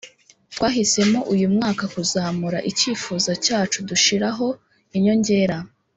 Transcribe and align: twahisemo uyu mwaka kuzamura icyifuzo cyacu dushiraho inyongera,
twahisemo 0.53 1.19
uyu 1.33 1.47
mwaka 1.55 1.83
kuzamura 1.93 2.59
icyifuzo 2.71 3.31
cyacu 3.45 3.77
dushiraho 3.89 4.47
inyongera, 4.95 5.57